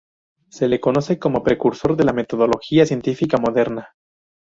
Se 0.49 0.67
le 0.67 0.77
reconoce 0.77 1.19
como 1.19 1.43
"precursor 1.43 1.95
de 1.95 2.05
la 2.05 2.11
metodología 2.11 2.87
científica 2.87 3.37
moderna". 3.37 3.93